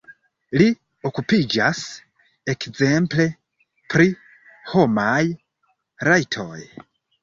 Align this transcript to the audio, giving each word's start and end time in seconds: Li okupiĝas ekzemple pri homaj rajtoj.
Li 0.61 0.69
okupiĝas 1.09 1.83
ekzemple 2.55 3.29
pri 3.95 4.11
homaj 4.75 5.25
rajtoj. 6.13 6.61